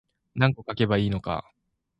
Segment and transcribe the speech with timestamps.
[0.33, 1.51] 何個書けばいいのか